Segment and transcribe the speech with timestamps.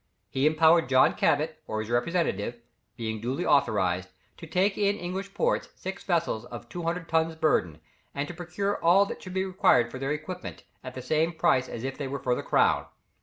[0.31, 2.59] He empowered John Cabot or his representative,
[2.97, 7.79] being duly authorized to take in English ports six vessels of 200 tons' burden,
[8.15, 11.69] and to procure all that should be required for their equipment, at the same price
[11.69, 12.87] as if it were for the crown.